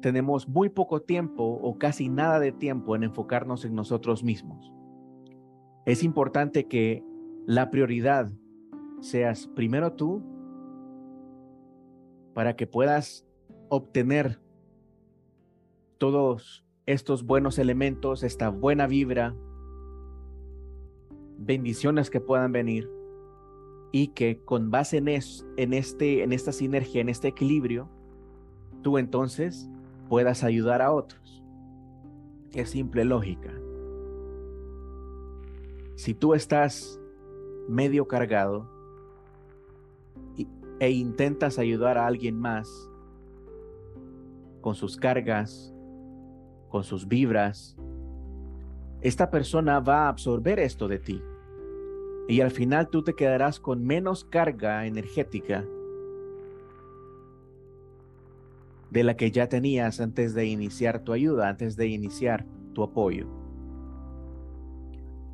tenemos 0.03 0.47
muy 0.47 0.69
poco 0.69 1.01
tiempo 1.01 1.45
o 1.45 1.79
casi 1.79 2.11
nada 2.11 2.39
de 2.39 2.53
tiempo 2.53 2.95
en 2.95 3.05
enfocarnos 3.05 3.65
en 3.65 3.75
nosotros 3.75 4.23
mismos. 4.23 4.71
Es 5.87 6.03
importante 6.03 6.69
que 6.69 7.03
la 7.47 7.71
prioridad 7.71 8.31
seas 9.01 9.47
primero 9.47 9.95
tú 9.95 10.23
para 12.35 12.55
que 12.55 12.67
puedas 12.67 13.27
obtener 13.71 14.41
todos 15.97 16.67
estos 16.87 17.25
buenos 17.25 17.59
elementos, 17.59 18.23
esta 18.23 18.51
buena 18.51 18.87
vibra, 18.87 19.35
bendiciones 21.39 22.11
que 22.11 22.21
puedan 22.21 22.53
venir 22.53 22.91
y 23.93 24.09
que 24.09 24.43
con 24.45 24.71
base 24.71 24.99
en, 24.99 25.09
en, 25.09 25.73
este, 25.73 26.23
en 26.23 26.33
esta 26.33 26.53
sinergia, 26.53 27.01
en 27.01 27.09
este 27.09 27.29
equilibrio, 27.29 27.89
tú 28.83 28.99
entonces 28.99 29.69
puedas 30.13 30.45
ayudar 30.45 30.83
a 30.83 30.93
otros. 30.93 31.43
Es 32.53 32.69
simple 32.69 33.03
lógica. 33.07 33.51
Si 35.95 36.13
tú 36.13 36.35
estás 36.35 37.01
medio 37.67 38.07
cargado 38.07 38.69
e 40.81 40.91
intentas 40.91 41.59
ayudar 41.59 41.97
a 41.97 42.07
alguien 42.07 42.39
más 42.39 42.69
con 44.61 44.75
sus 44.75 44.99
cargas, 44.99 45.75
con 46.69 46.85
sus 46.85 47.09
vibras, 47.09 47.79
esta 49.01 49.31
persona 49.31 49.81
va 49.81 50.05
a 50.05 50.09
absorber 50.11 50.59
esto 50.59 50.89
de 50.89 50.99
ti 50.99 51.23
y 52.29 52.43
al 52.43 52.51
final 52.51 52.91
tú 52.91 53.03
te 53.03 53.15
quedarás 53.15 53.59
con 53.59 53.83
menos 53.83 54.27
carga 54.27 54.85
energética 54.85 55.65
de 58.93 59.05
la 59.05 59.17
que 59.17 59.31
ya 59.31 59.49
tenías 59.49 60.01
antes 60.01 60.35
de 60.35 60.45
iniciar 60.45 61.03
tu 61.03 61.15
ayuda, 61.15 61.49
antes 61.49 61.77
de 61.77 61.89
iniciar 61.89 62.45
tu 62.75 62.83
apoyo. 62.83 63.27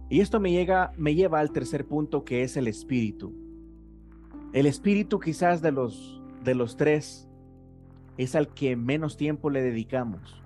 Y 0.08 0.20
esto 0.20 0.38
me, 0.38 0.52
llega, 0.52 0.92
me 0.96 1.16
lleva 1.16 1.40
al 1.40 1.50
tercer 1.50 1.84
punto 1.84 2.24
que 2.24 2.44
es 2.44 2.56
el 2.56 2.68
espíritu. 2.68 3.34
El 4.52 4.66
espíritu 4.66 5.18
quizás 5.18 5.60
de 5.60 5.72
los, 5.72 6.22
de 6.44 6.54
los 6.54 6.76
tres 6.76 7.28
es 8.16 8.36
al 8.36 8.46
que 8.54 8.76
menos 8.76 9.16
tiempo 9.16 9.50
le 9.50 9.60
dedicamos. 9.60 10.40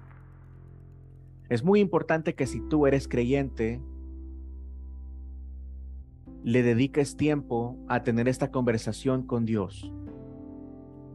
Es 1.51 1.63
muy 1.63 1.81
importante 1.81 2.35
que 2.35 2.47
si 2.47 2.61
tú 2.61 2.87
eres 2.87 3.09
creyente, 3.09 3.83
le 6.45 6.63
dediques 6.63 7.19
tiempo 7.19 7.77
a 7.89 8.05
tener 8.05 8.27
esta 8.27 8.51
conversación 8.51 9.23
con 9.23 9.45
Dios, 9.45 9.93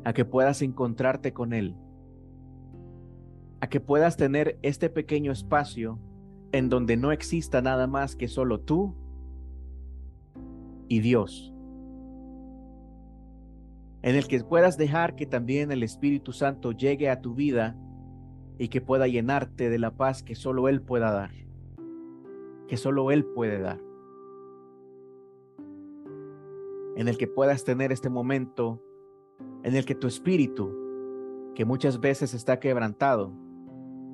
a 0.06 0.14
que 0.14 0.26
puedas 0.26 0.62
encontrarte 0.62 1.34
con 1.34 1.54
Él, 1.54 1.76
a 3.62 3.68
que 3.68 3.80
puedas 3.80 4.18
tener 4.18 4.60
este 4.62 4.90
pequeño 4.90 5.32
espacio 5.32 6.00
en 6.52 6.70
donde 6.70 6.98
no 6.98 7.12
exista 7.12 7.62
nada 7.62 7.88
más 7.88 8.16
que 8.16 8.28
solo 8.28 8.60
tú 8.60 8.96
y 10.88 11.00
Dios, 11.00 11.54
en 14.02 14.16
el 14.16 14.28
que 14.28 14.44
puedas 14.44 14.78
dejar 14.78 15.16
que 15.16 15.26
también 15.26 15.72
el 15.72 15.84
Espíritu 15.84 16.32
Santo 16.32 16.72
llegue 16.72 17.10
a 17.10 17.20
tu 17.20 17.34
vida 17.34 17.76
y 18.58 18.70
que 18.70 18.80
pueda 18.80 19.08
llenarte 19.08 19.70
de 19.70 19.80
la 19.80 19.92
paz 19.92 20.24
que 20.24 20.36
solo 20.36 20.70
Él 20.70 20.82
pueda 20.82 21.12
dar, 21.12 21.32
que 22.68 22.78
solo 22.78 23.12
Él 23.12 23.26
puede 23.26 23.60
dar. 23.60 23.82
En 26.96 27.08
el 27.08 27.18
que 27.18 27.28
puedas 27.28 27.64
tener 27.64 27.92
este 27.92 28.10
momento 28.10 28.82
en 29.64 29.76
el 29.76 29.86
que 29.86 29.94
tu 29.94 30.08
espíritu, 30.08 30.74
que 31.54 31.66
muchas 31.66 32.00
veces 32.00 32.34
está 32.34 32.60
quebrantado, 32.60 33.34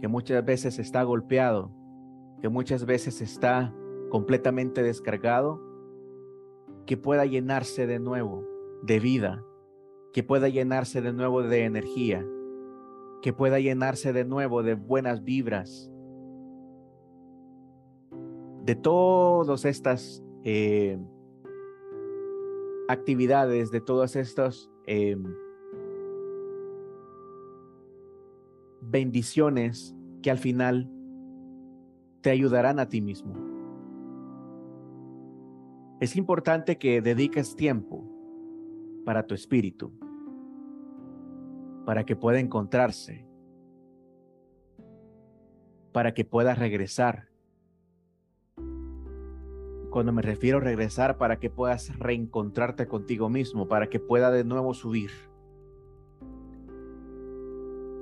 que 0.03 0.09
muchas 0.09 0.43
veces 0.43 0.79
está 0.79 1.01
golpeado, 1.03 1.71
que 2.41 2.49
muchas 2.49 2.85
veces 2.85 3.21
está 3.21 3.73
completamente 4.09 4.83
descargado, 4.83 5.61
que 6.85 6.97
pueda 6.97 7.25
llenarse 7.25 7.87
de 7.87 7.99
nuevo 7.99 8.45
de 8.81 8.99
vida, 8.99 9.45
que 10.11 10.21
pueda 10.21 10.49
llenarse 10.49 11.01
de 11.01 11.13
nuevo 11.13 11.41
de 11.41 11.63
energía, 11.63 12.27
que 13.21 13.31
pueda 13.31 13.61
llenarse 13.61 14.11
de 14.11 14.25
nuevo 14.25 14.61
de 14.61 14.73
buenas 14.73 15.23
vibras, 15.23 15.89
de 18.65 18.75
todas 18.75 19.63
estas 19.63 20.21
eh, 20.43 20.99
actividades, 22.89 23.71
de 23.71 23.79
todas 23.79 24.17
estas 24.17 24.69
eh, 24.85 25.15
bendiciones 28.89 29.95
que 30.21 30.31
al 30.31 30.37
final 30.37 30.89
te 32.21 32.29
ayudarán 32.29 32.79
a 32.79 32.87
ti 32.87 33.01
mismo. 33.01 33.35
Es 35.99 36.15
importante 36.15 36.77
que 36.77 37.01
dediques 37.01 37.55
tiempo 37.55 38.03
para 39.05 39.25
tu 39.25 39.35
espíritu, 39.35 39.91
para 41.85 42.05
que 42.05 42.15
pueda 42.15 42.39
encontrarse, 42.39 43.25
para 45.91 46.13
que 46.13 46.25
pueda 46.25 46.55
regresar. 46.55 47.29
Cuando 49.91 50.11
me 50.11 50.21
refiero 50.21 50.57
a 50.57 50.61
regresar, 50.61 51.17
para 51.17 51.39
que 51.39 51.49
puedas 51.49 51.97
reencontrarte 51.99 52.87
contigo 52.87 53.29
mismo, 53.29 53.67
para 53.67 53.87
que 53.87 53.99
pueda 53.99 54.31
de 54.31 54.43
nuevo 54.43 54.73
subir. 54.73 55.11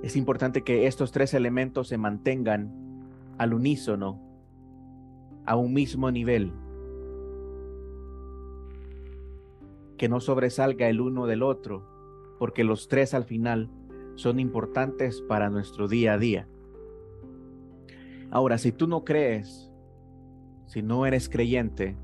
Es 0.04 0.16
importante 0.16 0.64
que 0.64 0.88
estos 0.88 1.12
tres 1.12 1.34
elementos 1.34 1.88
se 1.88 1.98
mantengan 1.98 2.72
al 3.38 3.54
unísono, 3.54 4.20
a 5.46 5.56
un 5.56 5.74
mismo 5.74 6.10
nivel. 6.10 6.52
Que 9.98 10.10
no 10.10 10.20
sobresalga 10.20 10.90
el 10.90 11.02
uno 11.02 11.28
del 11.28 11.44
otro, 11.44 11.88
porque 12.40 12.64
los 12.64 12.88
tres 12.88 13.14
al 13.14 13.26
final 13.26 13.70
son 14.16 14.40
importantes 14.40 15.22
para 15.22 15.52
nuestro 15.52 15.88
día 15.88 16.14
a 16.14 16.18
día. 16.18 16.48
Ahora, 18.32 18.58
si 18.58 18.72
tú 18.72 18.88
no 18.88 19.04
crees, 19.04 19.72
si 20.66 20.82
no 20.82 21.06
eres 21.06 21.30
creyente, 21.30 21.96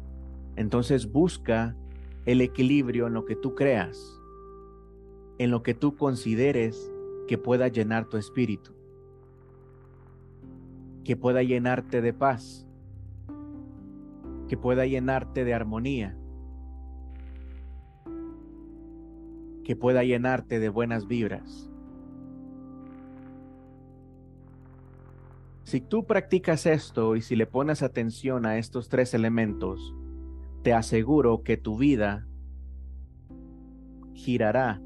entonces 0.55 1.11
busca 1.11 1.75
el 2.25 2.41
equilibrio 2.41 3.07
en 3.07 3.13
lo 3.13 3.25
que 3.25 3.35
tú 3.35 3.55
creas, 3.55 4.19
en 5.39 5.49
lo 5.49 5.63
que 5.63 5.73
tú 5.73 5.95
consideres 5.95 6.91
que 7.27 7.37
pueda 7.37 7.67
llenar 7.67 8.05
tu 8.05 8.17
espíritu, 8.17 8.71
que 11.03 11.15
pueda 11.15 11.43
llenarte 11.43 12.01
de 12.01 12.13
paz, 12.13 12.67
que 14.47 14.57
pueda 14.57 14.85
llenarte 14.85 15.43
de 15.43 15.53
armonía, 15.53 16.17
que 19.63 19.75
pueda 19.75 20.03
llenarte 20.03 20.59
de 20.59 20.69
buenas 20.69 21.07
vibras. 21.07 21.69
Si 25.63 25.81
tú 25.81 26.05
practicas 26.05 26.65
esto 26.65 27.17
y 27.17 27.21
si 27.21 27.35
le 27.35 27.45
pones 27.45 27.83
atención 27.83 28.45
a 28.45 28.57
estos 28.57 28.87
tres 28.87 29.13
elementos, 29.13 29.93
te 30.63 30.73
aseguro 30.73 31.43
que 31.43 31.57
tu 31.57 31.77
vida 31.77 32.25
girará 34.13 34.81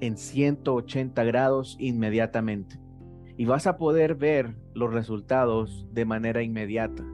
en 0.00 0.16
180 0.16 1.24
grados 1.24 1.76
inmediatamente. 1.78 2.78
Y 3.36 3.44
vas 3.44 3.66
a 3.66 3.76
poder 3.76 4.14
ver 4.14 4.56
los 4.74 4.92
resultados 4.92 5.86
de 5.92 6.04
manera 6.04 6.42
inmediata. 6.42 7.04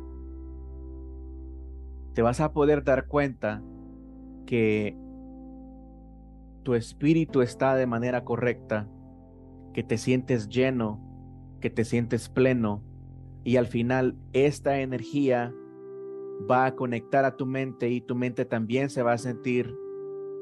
Te 2.14 2.22
vas 2.22 2.40
a 2.40 2.52
poder 2.52 2.84
dar 2.84 3.06
cuenta 3.06 3.62
que 4.46 4.96
tu 6.62 6.74
espíritu 6.74 7.42
está 7.42 7.74
de 7.74 7.86
manera 7.86 8.24
correcta, 8.24 8.88
que 9.72 9.82
te 9.82 9.98
sientes 9.98 10.48
lleno, 10.48 11.00
que 11.60 11.70
te 11.70 11.84
sientes 11.84 12.28
pleno 12.28 12.82
y 13.44 13.56
al 13.56 13.66
final 13.66 14.16
esta 14.32 14.80
energía 14.80 15.52
va 16.50 16.66
a 16.66 16.76
conectar 16.76 17.24
a 17.24 17.36
tu 17.36 17.46
mente 17.46 17.88
y 17.88 18.00
tu 18.00 18.14
mente 18.14 18.44
también 18.44 18.90
se 18.90 19.02
va 19.02 19.12
a 19.12 19.18
sentir 19.18 19.74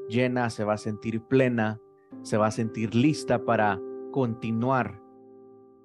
llena, 0.09 0.49
se 0.49 0.63
va 0.63 0.73
a 0.73 0.77
sentir 0.77 1.21
plena 1.21 1.79
se 2.21 2.37
va 2.37 2.47
a 2.47 2.51
sentir 2.51 2.95
lista 2.95 3.45
para 3.45 3.79
continuar 4.11 5.01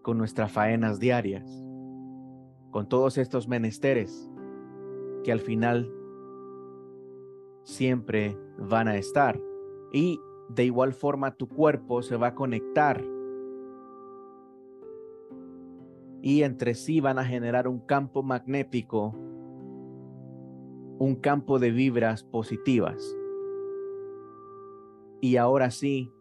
con 0.03 0.19
nuestras 0.19 0.53
faenas 0.53 0.99
diarias, 0.99 1.45
con 2.71 2.89
todos 2.89 3.19
estos 3.19 3.49
menesteres 3.49 4.31
que 5.25 5.33
al 5.33 5.41
final 5.41 5.93
siempre 7.65 8.39
van 8.59 8.89
a 8.89 8.97
estar. 8.97 9.41
Y 9.93 10.21
de 10.49 10.65
igual 10.65 10.93
forma 10.93 11.35
tu 11.35 11.49
cuerpo 11.49 12.03
se 12.03 12.17
va 12.17 12.29
a 12.29 12.35
conectar 12.35 13.03
y 16.27 16.43
entre 16.43 16.75
sí 16.75 17.01
van 17.01 17.21
a 17.21 17.25
generar 17.25 17.69
un 17.69 17.79
campo 17.79 18.23
magnético, 18.23 19.15
un 20.99 21.17
campo 21.21 21.61
de 21.61 21.71
vibras 21.71 22.25
positivas. 22.25 23.17
Y 25.21 25.37
ahora 25.37 25.71
sí, 25.71 26.13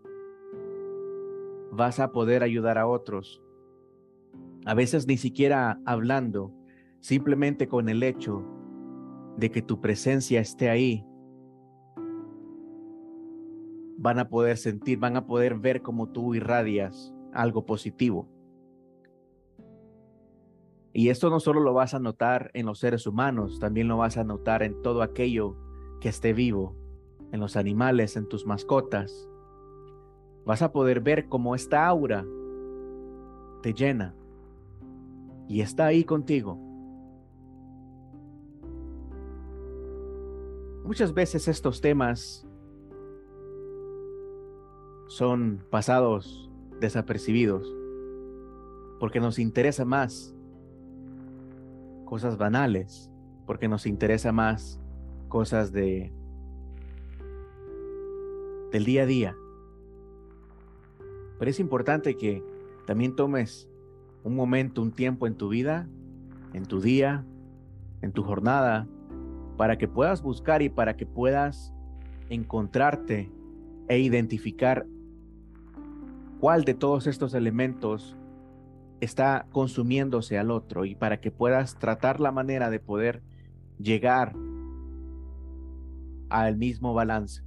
vas 1.75 1.99
a 1.99 2.11
poder 2.11 2.43
ayudar 2.43 2.77
a 2.77 2.87
otros. 2.87 3.41
A 4.65 4.73
veces 4.73 5.07
ni 5.07 5.17
siquiera 5.17 5.79
hablando, 5.85 6.51
simplemente 6.99 7.67
con 7.67 7.89
el 7.89 8.03
hecho 8.03 8.43
de 9.37 9.51
que 9.51 9.61
tu 9.61 9.81
presencia 9.81 10.39
esté 10.39 10.69
ahí, 10.69 11.05
van 13.97 14.19
a 14.19 14.29
poder 14.29 14.57
sentir, 14.57 14.99
van 14.99 15.17
a 15.17 15.25
poder 15.25 15.55
ver 15.55 15.81
cómo 15.81 16.09
tú 16.09 16.35
irradias 16.35 17.13
algo 17.33 17.65
positivo. 17.65 18.27
Y 20.93 21.09
esto 21.09 21.29
no 21.29 21.39
solo 21.39 21.59
lo 21.59 21.73
vas 21.73 21.93
a 21.93 21.99
notar 21.99 22.51
en 22.53 22.65
los 22.65 22.79
seres 22.79 23.05
humanos, 23.05 23.59
también 23.59 23.87
lo 23.87 23.97
vas 23.97 24.17
a 24.17 24.23
notar 24.23 24.63
en 24.63 24.81
todo 24.81 25.01
aquello 25.01 25.57
que 25.99 26.09
esté 26.09 26.33
vivo, 26.33 26.75
en 27.31 27.39
los 27.41 27.57
animales, 27.57 28.15
en 28.15 28.29
tus 28.29 28.45
mascotas, 28.45 29.29
vas 30.45 30.61
a 30.61 30.71
poder 30.71 31.01
ver 31.01 31.27
cómo 31.27 31.55
esta 31.55 31.85
aura 31.87 32.25
te 33.61 33.73
llena 33.73 34.15
y 35.47 35.61
está 35.61 35.87
ahí 35.87 36.03
contigo. 36.03 36.57
Muchas 40.83 41.13
veces 41.13 41.47
estos 41.47 41.81
temas 41.81 42.47
son 45.07 45.63
pasados 45.71 46.51
desapercibidos 46.79 47.75
porque 48.99 49.19
nos 49.19 49.39
interesa 49.39 49.83
más 49.83 50.35
cosas 52.05 52.37
banales, 52.37 53.11
porque 53.47 53.67
nos 53.67 53.87
interesa 53.87 54.31
más 54.31 54.79
cosas 55.27 55.71
de 55.71 56.13
del 58.71 58.85
día 58.85 59.03
a 59.03 59.05
día. 59.05 59.35
Pero 61.37 61.51
es 61.51 61.59
importante 61.59 62.15
que 62.15 62.43
también 62.85 63.15
tomes 63.15 63.69
un 64.23 64.35
momento, 64.35 64.81
un 64.81 64.91
tiempo 64.91 65.27
en 65.27 65.35
tu 65.35 65.49
vida, 65.49 65.87
en 66.53 66.65
tu 66.65 66.81
día, 66.81 67.25
en 68.01 68.11
tu 68.11 68.23
jornada, 68.23 68.87
para 69.57 69.77
que 69.77 69.87
puedas 69.87 70.21
buscar 70.21 70.61
y 70.61 70.69
para 70.69 70.97
que 70.97 71.05
puedas 71.05 71.73
encontrarte 72.29 73.31
e 73.87 73.99
identificar 73.99 74.85
cuál 76.39 76.63
de 76.63 76.73
todos 76.73 77.07
estos 77.07 77.33
elementos 77.33 78.15
está 79.01 79.45
consumiéndose 79.51 80.37
al 80.37 80.51
otro 80.51 80.85
y 80.85 80.95
para 80.95 81.19
que 81.19 81.31
puedas 81.31 81.77
tratar 81.77 82.19
la 82.19 82.31
manera 82.31 82.69
de 82.69 82.79
poder 82.79 83.21
llegar 83.77 84.33
al 86.29 86.57
mismo 86.57 86.93
balance. 86.93 87.43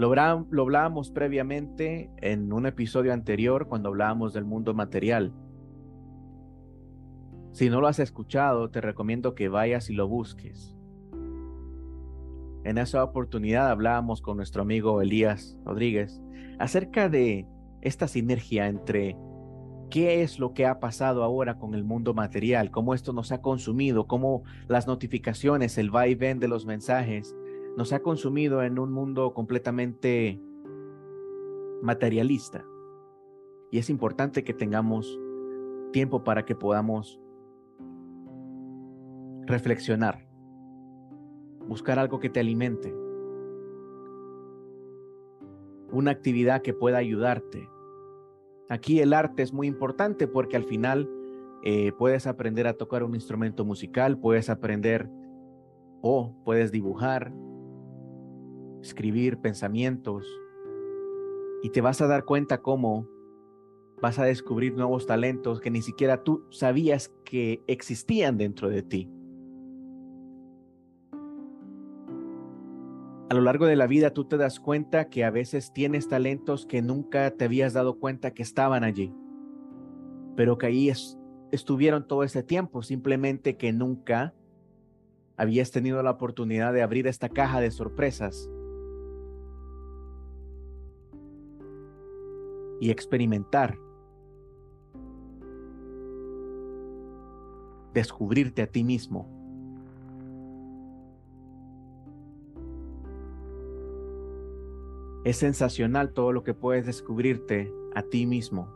Lo, 0.00 0.62
hablábamos 0.62 1.10
previamente 1.10 2.10
en 2.22 2.54
un 2.54 2.64
episodio 2.64 3.12
anterior 3.12 3.68
cuando 3.68 3.90
hablábamos 3.90 4.32
del 4.32 4.46
mundo 4.46 4.72
material. 4.72 5.34
Si 7.52 7.68
no 7.68 7.82
lo 7.82 7.86
has 7.86 7.98
escuchado, 7.98 8.70
te 8.70 8.80
recomiendo 8.80 9.34
que 9.34 9.50
vayas 9.50 9.90
y 9.90 9.92
lo 9.92 10.08
busques. 10.08 10.74
En 12.64 12.78
esa 12.78 13.04
oportunidad 13.04 13.68
hablábamos 13.68 14.22
con 14.22 14.38
nuestro 14.38 14.62
amigo 14.62 15.02
Elías 15.02 15.58
Rodríguez 15.66 16.22
acerca 16.58 17.10
de 17.10 17.46
esta 17.82 18.08
sinergia 18.08 18.68
entre 18.68 19.18
qué 19.90 20.22
es 20.22 20.38
lo 20.38 20.54
que 20.54 20.64
ha 20.64 20.80
pasado 20.80 21.24
ahora 21.24 21.58
con 21.58 21.74
el 21.74 21.84
mundo 21.84 22.14
material, 22.14 22.70
cómo 22.70 22.94
esto 22.94 23.12
nos 23.12 23.32
ha 23.32 23.42
consumido, 23.42 24.06
cómo 24.06 24.44
las 24.66 24.86
notificaciones, 24.86 25.76
el 25.76 25.94
va 25.94 26.08
y 26.08 26.14
ven 26.14 26.38
de 26.38 26.48
los 26.48 26.64
mensajes, 26.64 27.34
nos 27.76 27.92
ha 27.92 28.00
consumido 28.00 28.62
en 28.62 28.78
un 28.78 28.92
mundo 28.92 29.32
completamente 29.32 30.40
materialista. 31.82 32.64
Y 33.70 33.78
es 33.78 33.90
importante 33.90 34.44
que 34.44 34.52
tengamos 34.52 35.18
tiempo 35.92 36.24
para 36.24 36.44
que 36.44 36.54
podamos 36.54 37.20
reflexionar, 39.46 40.26
buscar 41.66 41.98
algo 41.98 42.20
que 42.20 42.30
te 42.30 42.40
alimente, 42.40 42.94
una 45.92 46.10
actividad 46.10 46.62
que 46.62 46.72
pueda 46.72 46.98
ayudarte. 46.98 47.68
Aquí 48.68 49.00
el 49.00 49.12
arte 49.12 49.42
es 49.42 49.52
muy 49.52 49.66
importante 49.66 50.28
porque 50.28 50.56
al 50.56 50.64
final 50.64 51.08
eh, 51.64 51.92
puedes 51.98 52.26
aprender 52.26 52.66
a 52.66 52.74
tocar 52.74 53.02
un 53.02 53.14
instrumento 53.14 53.64
musical, 53.64 54.18
puedes 54.18 54.48
aprender 54.48 55.10
o 56.00 56.34
puedes 56.44 56.70
dibujar, 56.70 57.32
escribir 58.82 59.38
pensamientos 59.38 60.26
y 61.62 61.70
te 61.70 61.80
vas 61.80 62.00
a 62.00 62.06
dar 62.06 62.24
cuenta 62.24 62.62
cómo 62.62 63.08
vas 64.00 64.18
a 64.18 64.24
descubrir 64.24 64.74
nuevos 64.74 65.06
talentos 65.06 65.60
que 65.60 65.70
ni 65.70 65.82
siquiera 65.82 66.22
tú 66.22 66.44
sabías 66.50 67.12
que 67.24 67.62
existían 67.66 68.38
dentro 68.38 68.70
de 68.70 68.82
ti. 68.82 69.10
A 73.28 73.34
lo 73.34 73.42
largo 73.42 73.66
de 73.66 73.76
la 73.76 73.86
vida 73.86 74.12
tú 74.12 74.24
te 74.24 74.36
das 74.36 74.58
cuenta 74.58 75.08
que 75.08 75.24
a 75.24 75.30
veces 75.30 75.72
tienes 75.72 76.08
talentos 76.08 76.66
que 76.66 76.82
nunca 76.82 77.30
te 77.30 77.44
habías 77.44 77.74
dado 77.74 77.98
cuenta 78.00 78.32
que 78.32 78.42
estaban 78.42 78.82
allí, 78.82 79.14
pero 80.34 80.58
que 80.58 80.66
ahí 80.66 80.90
estuvieron 81.52 82.08
todo 82.08 82.24
ese 82.24 82.42
tiempo, 82.42 82.82
simplemente 82.82 83.56
que 83.56 83.72
nunca 83.72 84.34
habías 85.36 85.70
tenido 85.70 86.02
la 86.02 86.10
oportunidad 86.10 86.72
de 86.72 86.82
abrir 86.82 87.06
esta 87.06 87.28
caja 87.28 87.60
de 87.60 87.70
sorpresas 87.70 88.50
y 92.80 92.90
experimentar 92.90 93.78
descubrirte 97.92 98.62
a 98.62 98.66
ti 98.66 98.84
mismo. 98.84 99.28
Es 105.24 105.36
sensacional 105.36 106.12
todo 106.12 106.32
lo 106.32 106.42
que 106.42 106.54
puedes 106.54 106.86
descubrirte 106.86 107.70
a 107.94 108.02
ti 108.02 108.26
mismo. 108.26 108.68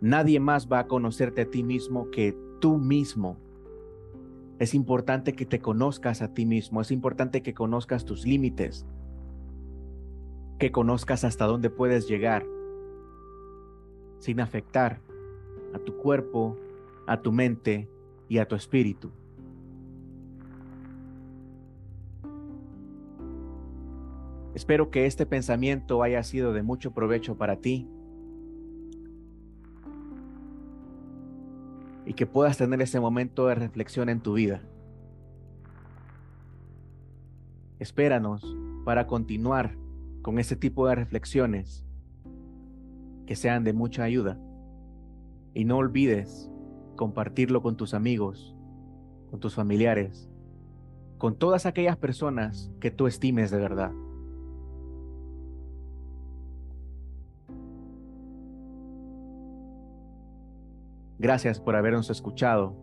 Nadie 0.00 0.40
más 0.40 0.68
va 0.70 0.80
a 0.80 0.86
conocerte 0.86 1.42
a 1.42 1.50
ti 1.50 1.62
mismo 1.62 2.10
que 2.10 2.36
tú 2.60 2.78
mismo. 2.78 3.36
Es 4.58 4.72
importante 4.72 5.34
que 5.34 5.44
te 5.44 5.60
conozcas 5.60 6.22
a 6.22 6.32
ti 6.32 6.46
mismo, 6.46 6.80
es 6.80 6.90
importante 6.90 7.42
que 7.42 7.52
conozcas 7.52 8.06
tus 8.06 8.24
límites, 8.24 8.86
que 10.58 10.72
conozcas 10.72 11.24
hasta 11.24 11.44
dónde 11.44 11.68
puedes 11.68 12.08
llegar 12.08 12.46
sin 14.26 14.40
afectar 14.40 14.98
a 15.72 15.78
tu 15.78 15.96
cuerpo, 15.98 16.56
a 17.06 17.22
tu 17.22 17.30
mente 17.30 17.88
y 18.28 18.38
a 18.38 18.48
tu 18.48 18.56
espíritu. 18.56 19.12
Espero 24.52 24.90
que 24.90 25.06
este 25.06 25.26
pensamiento 25.26 26.02
haya 26.02 26.24
sido 26.24 26.52
de 26.52 26.64
mucho 26.64 26.90
provecho 26.90 27.36
para 27.36 27.60
ti 27.60 27.88
y 32.04 32.14
que 32.14 32.26
puedas 32.26 32.58
tener 32.58 32.82
ese 32.82 32.98
momento 32.98 33.46
de 33.46 33.54
reflexión 33.54 34.08
en 34.08 34.20
tu 34.20 34.32
vida. 34.32 34.60
Espéranos 37.78 38.56
para 38.84 39.06
continuar 39.06 39.76
con 40.22 40.40
este 40.40 40.56
tipo 40.56 40.88
de 40.88 40.96
reflexiones 40.96 41.85
que 43.26 43.36
sean 43.36 43.64
de 43.64 43.72
mucha 43.72 44.04
ayuda. 44.04 44.38
Y 45.54 45.64
no 45.64 45.78
olvides 45.78 46.50
compartirlo 46.96 47.62
con 47.62 47.76
tus 47.76 47.94
amigos, 47.94 48.56
con 49.30 49.40
tus 49.40 49.54
familiares, 49.54 50.30
con 51.18 51.36
todas 51.36 51.66
aquellas 51.66 51.96
personas 51.96 52.70
que 52.80 52.90
tú 52.90 53.06
estimes 53.06 53.50
de 53.50 53.58
verdad. 53.58 53.92
Gracias 61.18 61.60
por 61.60 61.76
habernos 61.76 62.10
escuchado. 62.10 62.76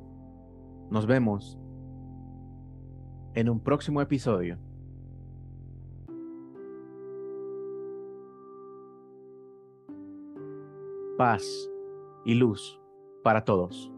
Nos 0.89 1.05
vemos 1.05 1.59
en 3.35 3.49
un 3.49 3.59
próximo 3.59 4.01
episodio. 4.01 4.57
Paz 11.23 11.71
y 12.25 12.33
luz 12.33 12.81
para 13.23 13.45
todos. 13.45 13.92